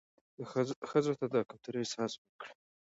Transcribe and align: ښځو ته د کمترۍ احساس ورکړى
ښځو 0.91 1.13
ته 1.19 1.25
د 1.33 1.35
کمترۍ 1.49 1.77
احساس 1.83 2.11
ورکړى 2.15 2.53